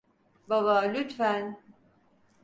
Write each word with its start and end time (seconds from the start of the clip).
Baba, 0.49 0.79
lütfen… 0.81 1.59